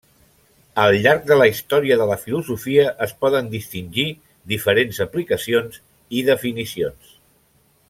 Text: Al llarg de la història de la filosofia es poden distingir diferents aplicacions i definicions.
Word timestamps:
Al 0.83 0.93
llarg 1.01 1.27
de 1.31 1.35
la 1.41 1.45
història 1.51 1.97
de 1.99 2.07
la 2.11 2.17
filosofia 2.21 2.87
es 3.07 3.13
poden 3.25 3.51
distingir 3.53 4.07
diferents 4.55 5.03
aplicacions 5.07 5.79
i 6.21 6.25
definicions. 6.33 7.15